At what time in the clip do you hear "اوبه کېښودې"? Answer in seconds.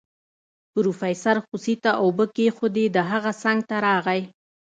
2.03-2.85